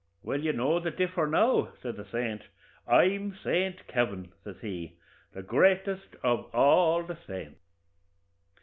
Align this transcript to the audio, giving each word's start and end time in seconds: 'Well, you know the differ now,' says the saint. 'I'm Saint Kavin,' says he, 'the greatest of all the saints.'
'Well, 0.23 0.39
you 0.39 0.51
know 0.51 0.79
the 0.79 0.89
differ 0.89 1.27
now,' 1.27 1.73
says 1.79 1.95
the 1.95 2.05
saint. 2.05 2.41
'I'm 2.87 3.35
Saint 3.43 3.85
Kavin,' 3.85 4.31
says 4.43 4.55
he, 4.59 4.93
'the 5.33 5.43
greatest 5.43 6.15
of 6.23 6.45
all 6.55 7.03
the 7.03 7.17
saints.' 7.27 7.59